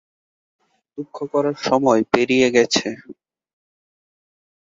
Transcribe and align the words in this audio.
দুঃখ 0.93 1.17
করার 1.33 1.57
সময় 1.67 2.01
পেরিয়ে 2.11 2.47
গেছে। 2.55 2.87